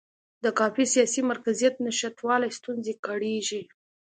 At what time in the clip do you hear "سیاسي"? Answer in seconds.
0.93-1.21